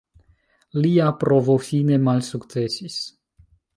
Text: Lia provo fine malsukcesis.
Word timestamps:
Lia 0.85 1.09
provo 1.23 1.57
fine 1.67 1.99
malsukcesis. 2.07 2.97